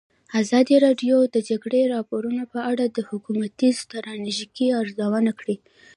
ازادي 0.41 0.75
راډیو 0.85 1.17
د 1.27 1.27
د 1.35 1.37
جګړې 1.49 1.81
راپورونه 1.95 2.43
په 2.53 2.59
اړه 2.71 2.85
د 2.89 2.99
حکومتي 3.09 3.69
ستراتیژۍ 3.81 4.67
ارزونه 4.81 5.31
کړې. 5.39 5.55